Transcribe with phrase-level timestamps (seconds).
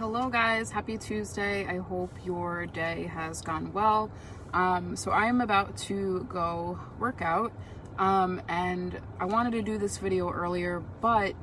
[0.00, 0.70] Hello, guys.
[0.70, 1.66] Happy Tuesday.
[1.66, 4.10] I hope your day has gone well.
[4.54, 7.52] Um, so, I am about to go work out,
[7.98, 11.34] um, and I wanted to do this video earlier, but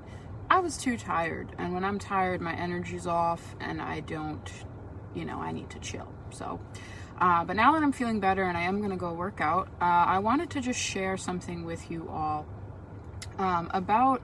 [0.50, 1.52] I was too tired.
[1.60, 4.52] And when I'm tired, my energy's off, and I don't,
[5.14, 6.12] you know, I need to chill.
[6.32, 6.60] So,
[7.22, 9.68] uh, but now that I'm feeling better and I am going to go work out,
[9.80, 12.48] uh, I wanted to just share something with you all
[13.38, 14.24] um, about,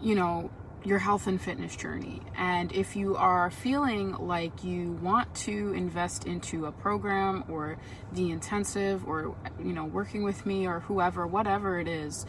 [0.00, 0.50] you know,
[0.84, 2.20] your health and fitness journey.
[2.36, 7.78] And if you are feeling like you want to invest into a program or
[8.12, 12.26] the intensive or, you know, working with me or whoever, whatever it is,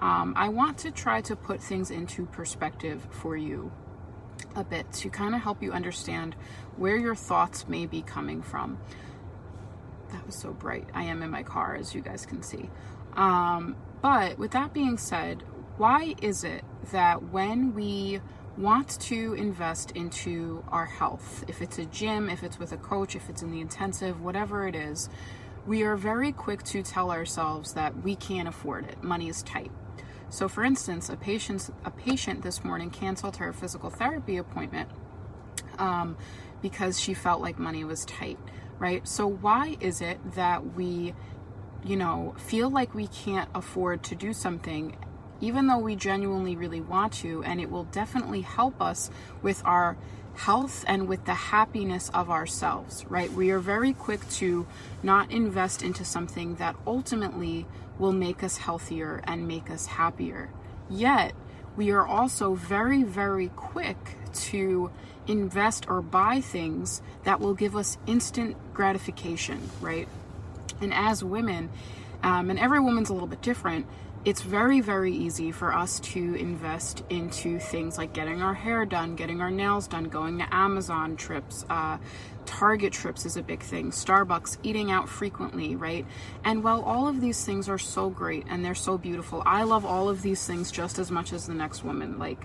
[0.00, 3.72] um, I want to try to put things into perspective for you
[4.54, 6.36] a bit to kind of help you understand
[6.76, 8.78] where your thoughts may be coming from.
[10.12, 10.88] That was so bright.
[10.94, 12.70] I am in my car, as you guys can see.
[13.14, 15.42] Um, but with that being said,
[15.78, 18.20] why is it that when we
[18.56, 23.14] want to invest into our health, if it's a gym, if it's with a coach,
[23.14, 25.08] if it's in the intensive, whatever it is,
[25.66, 29.02] we are very quick to tell ourselves that we can't afford it.
[29.02, 29.70] Money is tight.
[30.28, 34.88] So, for instance, a patient a patient this morning canceled her physical therapy appointment
[35.78, 36.16] um,
[36.62, 38.38] because she felt like money was tight.
[38.78, 39.06] Right.
[39.06, 41.14] So, why is it that we,
[41.84, 44.96] you know, feel like we can't afford to do something
[45.40, 49.10] even though we genuinely really want to, and it will definitely help us
[49.42, 49.96] with our
[50.34, 53.32] health and with the happiness of ourselves, right?
[53.32, 54.66] We are very quick to
[55.02, 57.66] not invest into something that ultimately
[57.98, 60.50] will make us healthier and make us happier.
[60.90, 61.32] Yet,
[61.76, 63.96] we are also very, very quick
[64.34, 64.90] to
[65.26, 70.08] invest or buy things that will give us instant gratification, right?
[70.80, 71.70] And as women,
[72.22, 73.86] um, and every woman's a little bit different,
[74.26, 79.14] it's very, very easy for us to invest into things like getting our hair done,
[79.14, 81.64] getting our nails done, going to Amazon trips.
[81.70, 81.98] Uh,
[82.44, 86.04] Target trips is a big thing, Starbucks, eating out frequently, right?
[86.42, 89.86] And while all of these things are so great and they're so beautiful, I love
[89.86, 92.18] all of these things just as much as the next woman.
[92.18, 92.44] Like,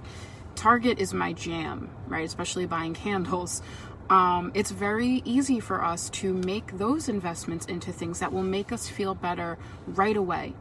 [0.54, 2.26] Target is my jam, right?
[2.26, 3.64] Especially buying candles.
[4.08, 8.72] Um, it's very easy for us to make those investments into things that will make
[8.72, 9.58] us feel better
[9.88, 10.54] right away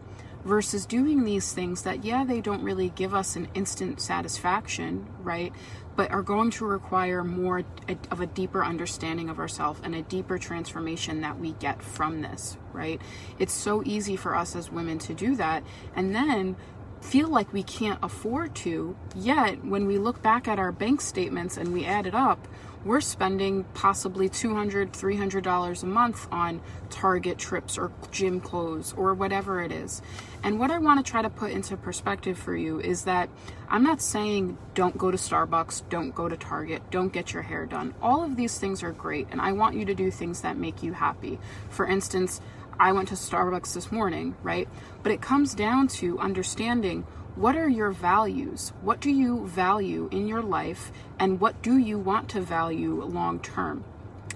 [0.45, 5.53] versus doing these things that, yeah, they don't really give us an instant satisfaction, right?
[5.97, 7.63] But are going to require more
[8.11, 12.57] of a deeper understanding of ourselves and a deeper transformation that we get from this,
[12.73, 13.01] right?
[13.39, 15.63] It's so easy for us as women to do that.
[15.95, 16.57] And then
[17.01, 18.97] feel like we can't afford to.
[19.15, 22.47] Yet, when we look back at our bank statements and we add it up,
[22.83, 29.61] we're spending possibly $200, $300 a month on Target trips or gym clothes or whatever
[29.61, 30.01] it is.
[30.43, 33.29] And what I want to try to put into perspective for you is that
[33.69, 37.67] I'm not saying don't go to Starbucks, don't go to Target, don't get your hair
[37.67, 37.95] done.
[38.01, 40.83] All of these things are great, and I want you to do things that make
[40.83, 41.39] you happy.
[41.69, 42.41] For instance,
[42.79, 44.69] I went to Starbucks this morning, right?
[45.03, 48.73] But it comes down to understanding what are your values?
[48.83, 50.93] What do you value in your life?
[51.19, 53.85] And what do you want to value long term?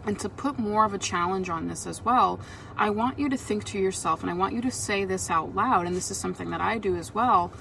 [0.07, 2.41] And to put more of a challenge on this as well,
[2.77, 5.55] I want you to think to yourself, and I want you to say this out
[5.55, 7.53] loud, and this is something that I do as well.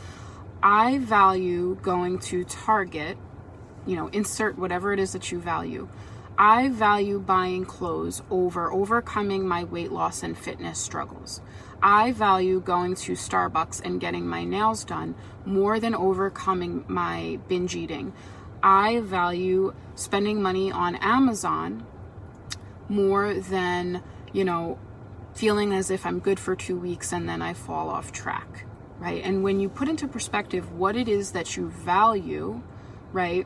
[0.62, 3.18] I value going to Target,
[3.86, 5.88] you know, insert whatever it is that you value.
[6.38, 11.42] I value buying clothes over overcoming my weight loss and fitness struggles.
[11.82, 17.76] I value going to Starbucks and getting my nails done more than overcoming my binge
[17.76, 18.14] eating.
[18.64, 21.86] I value spending money on Amazon
[22.90, 24.02] more than,
[24.32, 24.80] you know,
[25.34, 28.66] feeling as if I'm good for two weeks and then I fall off track,
[29.00, 29.22] right?
[29.24, 32.62] And when you put into perspective what it is that you value,
[33.12, 33.46] right?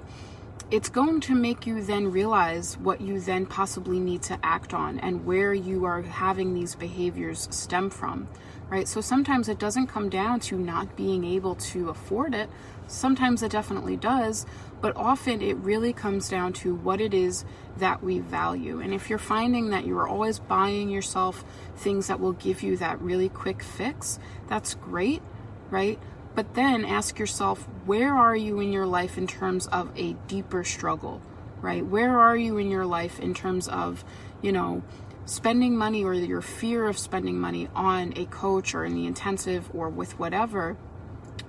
[0.69, 4.99] It's going to make you then realize what you then possibly need to act on
[4.99, 8.27] and where you are having these behaviors stem from,
[8.69, 8.87] right?
[8.87, 12.49] So sometimes it doesn't come down to not being able to afford it.
[12.85, 14.45] Sometimes it definitely does,
[14.81, 17.45] but often it really comes down to what it is
[17.77, 18.81] that we value.
[18.81, 21.45] And if you're finding that you are always buying yourself
[21.77, 25.21] things that will give you that really quick fix, that's great,
[25.69, 25.97] right?
[26.37, 30.63] But then ask yourself, where are you in your life in terms of a deeper
[30.63, 31.19] struggle,
[31.61, 31.83] right?
[31.83, 34.05] Where are you in your life in terms of,
[34.43, 34.83] you know,
[35.25, 39.67] spending money or your fear of spending money on a coach or in the intensive
[39.73, 40.77] or with whatever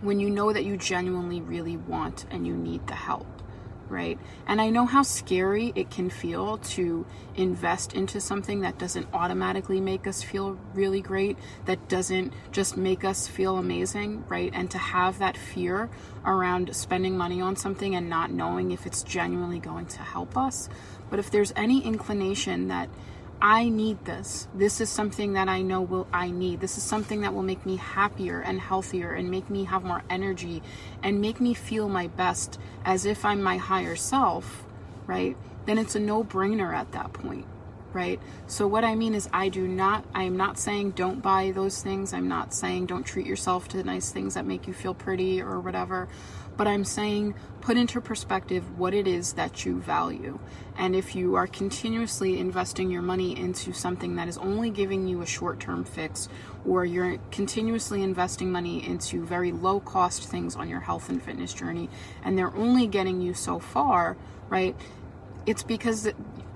[0.00, 3.26] when you know that you genuinely really want and you need the help,
[3.90, 4.18] right?
[4.46, 7.06] And I know how scary it can feel to
[7.36, 13.04] invest into something that doesn't automatically make us feel really great, that doesn't just make
[13.04, 14.50] us feel amazing, right?
[14.54, 15.88] And to have that fear
[16.24, 20.68] around spending money on something and not knowing if it's genuinely going to help us.
[21.10, 22.88] But if there's any inclination that
[23.40, 24.48] I need this.
[24.52, 26.60] This is something that I know will I need.
[26.60, 30.02] This is something that will make me happier and healthier and make me have more
[30.10, 30.60] energy
[31.04, 34.64] and make me feel my best as if I'm my higher self,
[35.06, 35.36] right?
[35.66, 37.46] Then it's a no-brainer at that point,
[37.92, 38.20] right?
[38.46, 41.82] So what I mean is I do not I am not saying don't buy those
[41.82, 42.12] things.
[42.12, 45.60] I'm not saying don't treat yourself to nice things that make you feel pretty or
[45.60, 46.08] whatever
[46.58, 50.40] but I'm saying put into perspective what it is that you value.
[50.76, 55.22] And if you are continuously investing your money into something that is only giving you
[55.22, 56.28] a short term fix,
[56.66, 61.54] or you're continuously investing money into very low cost things on your health and fitness
[61.54, 61.88] journey,
[62.24, 64.16] and they're only getting you so far,
[64.48, 64.76] right?
[65.46, 66.08] It's because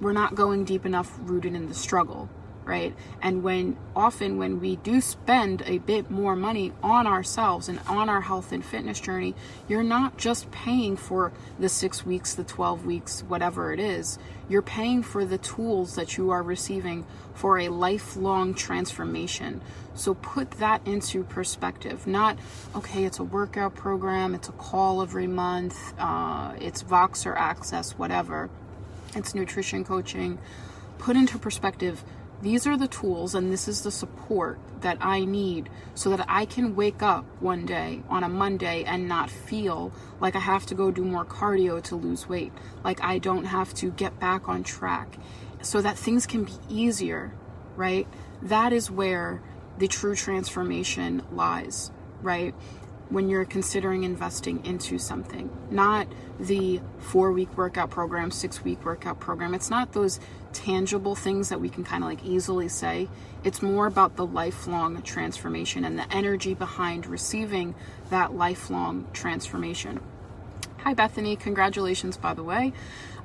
[0.03, 2.29] we're not going deep enough rooted in the struggle
[2.65, 2.95] right?
[3.21, 8.09] And when often when we do spend a bit more money on ourselves and on
[8.09, 9.35] our health and fitness journey,
[9.69, 14.19] you're not just paying for the 6 weeks, the 12 weeks, whatever it is.
[14.49, 19.61] You're paying for the tools that you are receiving for a lifelong transformation.
[19.95, 22.07] So put that into perspective.
[22.07, 22.39] Not,
[22.75, 28.51] okay, it's a workout program, it's a call every month, uh, it's Voxer access, whatever.
[29.15, 30.39] It's nutrition coaching.
[30.99, 32.05] Put into perspective
[32.43, 36.45] these are the tools and this is the support that I need so that I
[36.45, 40.75] can wake up one day on a Monday and not feel like I have to
[40.75, 44.65] go do more cardio to lose weight, like I don't have to get back on
[44.65, 45.19] track,
[45.63, 47.33] so that things can be easier,
[47.77, 48.09] right?
[48.43, 49.41] That is where
[49.79, 51.93] the true transformation lies,
[52.23, 52.57] right?
[53.13, 55.51] When you're considering investing into something.
[55.71, 56.09] Not
[56.41, 59.55] the four week workout program, six week workout program.
[59.55, 60.19] It's not those
[60.53, 63.09] tangible things that we can kind of like easily say.
[63.45, 67.75] It's more about the lifelong transformation and the energy behind receiving
[68.11, 70.01] that lifelong transformation.
[70.79, 71.37] Hi, Bethany.
[71.37, 72.73] Congratulations, by the way.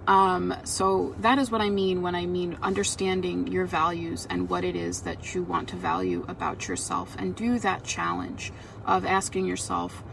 [0.08, 4.64] Um, so that is what I mean when I mean understanding your values and what
[4.64, 8.54] it is that you want to value about yourself and do that challenge
[8.86, 10.04] of asking yourself,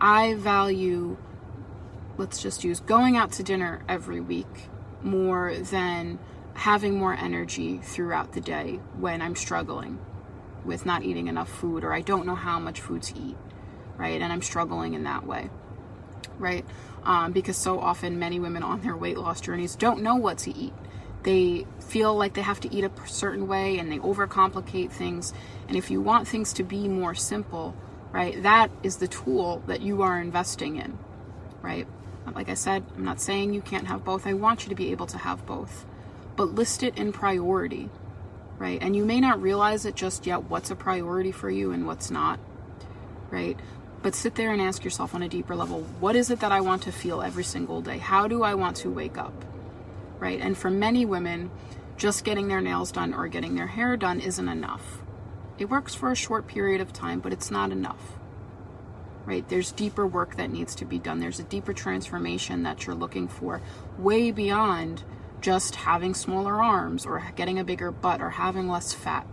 [0.00, 1.16] I value,
[2.18, 4.68] let's just use going out to dinner every week
[5.02, 6.20] more than
[6.54, 9.98] having more energy throughout the day when I'm struggling
[10.64, 13.36] with not eating enough food or I don't know how much food to eat,
[13.96, 14.20] right?
[14.20, 15.50] And I'm struggling in that way,
[16.38, 16.64] right?
[17.04, 20.56] Um, because so often many women on their weight loss journeys don't know what to
[20.56, 20.72] eat.
[21.24, 25.32] They feel like they have to eat a certain way and they overcomplicate things.
[25.68, 27.76] And if you want things to be more simple,
[28.12, 30.98] right, that is the tool that you are investing in,
[31.60, 31.86] right?
[32.34, 34.26] Like I said, I'm not saying you can't have both.
[34.26, 35.84] I want you to be able to have both,
[36.36, 37.90] but list it in priority,
[38.58, 38.78] right?
[38.80, 42.10] And you may not realize it just yet what's a priority for you and what's
[42.10, 42.38] not,
[43.30, 43.58] right?
[44.02, 46.60] But sit there and ask yourself on a deeper level what is it that I
[46.60, 47.98] want to feel every single day?
[47.98, 49.44] How do I want to wake up?
[50.18, 50.40] Right?
[50.40, 51.50] And for many women,
[51.96, 55.02] just getting their nails done or getting their hair done isn't enough.
[55.58, 58.18] It works for a short period of time, but it's not enough.
[59.24, 59.48] Right?
[59.48, 61.20] There's deeper work that needs to be done.
[61.20, 63.62] There's a deeper transformation that you're looking for,
[63.98, 65.04] way beyond
[65.40, 69.26] just having smaller arms or getting a bigger butt or having less fat.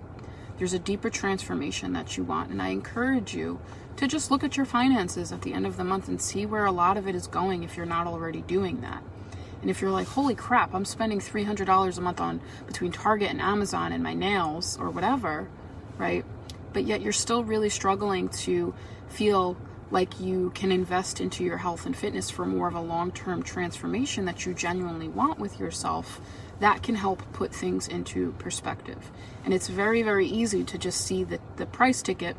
[0.57, 3.60] There's a deeper transformation that you want, and I encourage you
[4.00, 6.66] to just look at your finances at the end of the month and see where
[6.66, 9.04] a lot of it is going if you're not already doing that.
[9.60, 13.42] And if you're like, holy crap, I'm spending $300 a month on between Target and
[13.42, 15.50] Amazon and my nails or whatever,
[15.97, 16.24] right?
[16.71, 18.74] But yet you're still really struggling to
[19.09, 19.57] feel
[19.92, 23.44] like you can invest into your health and fitness for more of a long term
[23.44, 26.21] transformation that you genuinely want with yourself,
[26.62, 29.12] that can help put things into perspective.
[29.44, 32.38] And it's very, very easy to just see the, the price ticket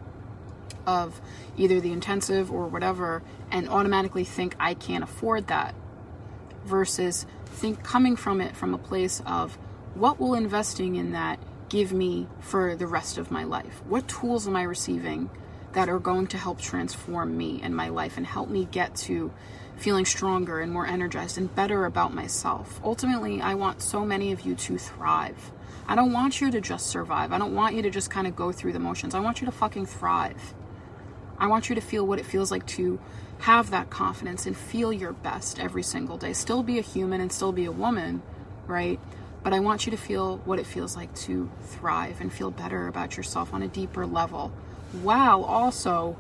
[0.91, 1.21] of
[1.57, 5.75] either the intensive or whatever and automatically think I can't afford that
[6.65, 9.57] versus think coming from it from a place of
[9.95, 13.83] what will investing in that give me for the rest of my life?
[13.87, 15.31] What tools am I receiving
[15.73, 19.33] that are going to help transform me and my life and help me get to
[19.77, 22.81] feeling stronger and more energized and better about myself?
[22.83, 25.53] Ultimately, I want so many of you to thrive.
[25.87, 27.33] I don't want you to just survive.
[27.33, 29.15] I don't want you to just kind of go through the motions.
[29.15, 30.55] I want you to fucking thrive.
[31.41, 33.01] I want you to feel what it feels like to
[33.39, 36.35] have that confidence and feel your best every single day.
[36.35, 38.23] Still be a human and still be a woman,
[38.67, 39.01] right?
[39.43, 42.87] But I want you to feel what it feels like to thrive and feel better
[42.87, 44.53] about yourself on a deeper level
[45.03, 46.19] while also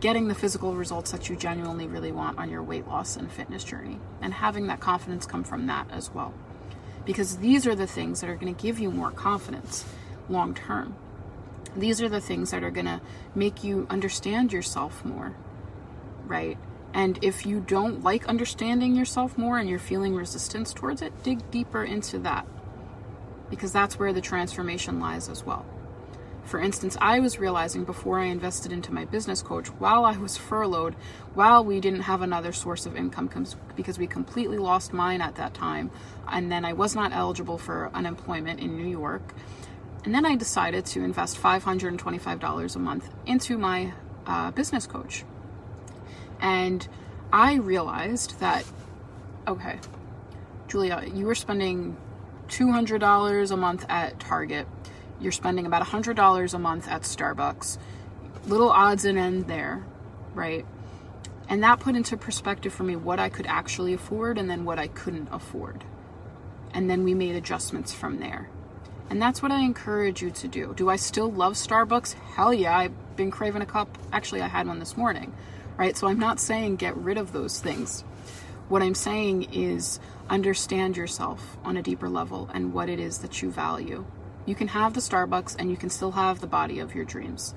[0.00, 3.62] getting the physical results that you genuinely really want on your weight loss and fitness
[3.62, 6.32] journey and having that confidence come from that as well
[7.04, 9.84] because these are the things that are going to give you more confidence
[10.28, 10.94] long term
[11.76, 13.00] these are the things that are going to
[13.34, 15.34] make you understand yourself more
[16.26, 16.58] right
[16.94, 21.50] and if you don't like understanding yourself more and you're feeling resistance towards it dig
[21.50, 22.46] deeper into that
[23.50, 25.64] because that's where the transformation lies as well
[26.48, 30.38] for instance, I was realizing before I invested into my business coach while I was
[30.38, 30.94] furloughed,
[31.34, 33.28] while we didn't have another source of income
[33.76, 35.90] because we completely lost mine at that time,
[36.26, 39.34] and then I was not eligible for unemployment in New York.
[40.04, 43.92] And then I decided to invest $525 a month into my
[44.26, 45.24] uh, business coach.
[46.40, 46.86] And
[47.32, 48.64] I realized that,
[49.46, 49.80] okay,
[50.68, 51.96] Julia, you were spending
[52.48, 54.66] $200 a month at Target
[55.20, 57.78] you're spending about $100 a month at Starbucks.
[58.46, 59.84] Little odds and ends there,
[60.34, 60.64] right?
[61.48, 64.78] And that put into perspective for me what I could actually afford and then what
[64.78, 65.84] I couldn't afford.
[66.72, 68.48] And then we made adjustments from there.
[69.10, 70.74] And that's what I encourage you to do.
[70.74, 72.12] Do I still love Starbucks?
[72.12, 73.96] Hell yeah, I've been craving a cup.
[74.12, 75.34] Actually, I had one this morning,
[75.76, 75.96] right?
[75.96, 78.02] So I'm not saying get rid of those things.
[78.68, 79.98] What I'm saying is
[80.28, 84.04] understand yourself on a deeper level and what it is that you value.
[84.44, 87.54] You can have the Starbucks and you can still have the body of your dreams.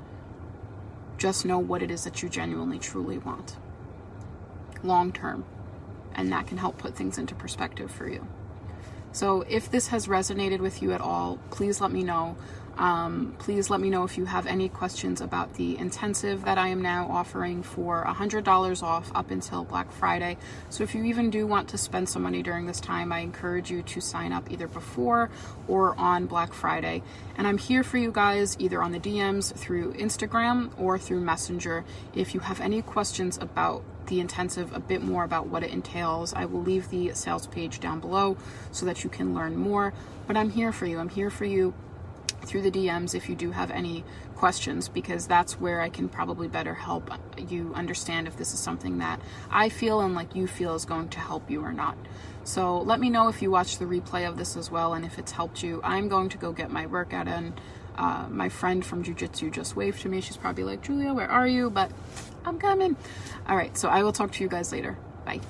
[1.17, 3.57] Just know what it is that you genuinely, truly want
[4.83, 5.45] long term.
[6.13, 8.27] And that can help put things into perspective for you.
[9.13, 12.37] So, if this has resonated with you at all, please let me know.
[12.81, 16.69] Um, please let me know if you have any questions about the intensive that I
[16.69, 20.37] am now offering for $100 off up until Black Friday.
[20.71, 23.69] So, if you even do want to spend some money during this time, I encourage
[23.69, 25.29] you to sign up either before
[25.67, 27.03] or on Black Friday.
[27.37, 31.85] And I'm here for you guys either on the DMs through Instagram or through Messenger.
[32.15, 36.33] If you have any questions about the intensive a bit more about what it entails.
[36.33, 38.35] I will leave the sales page down below
[38.71, 39.93] so that you can learn more.
[40.25, 40.97] But I'm here for you.
[40.97, 41.75] I'm here for you
[42.45, 44.03] through the DMs if you do have any
[44.35, 48.97] questions because that's where I can probably better help you understand if this is something
[48.99, 51.97] that I feel and like you feel is going to help you or not.
[52.43, 55.19] So let me know if you watch the replay of this as well and if
[55.19, 55.79] it's helped you.
[55.83, 57.53] I'm going to go get my workout in.
[57.95, 60.21] Uh, my friend from Jiu Jitsu just waved to me.
[60.21, 61.69] She's probably like, Julia, where are you?
[61.69, 61.91] But
[62.45, 62.95] I'm coming.
[63.47, 64.97] All right, so I will talk to you guys later.
[65.25, 65.41] Bye.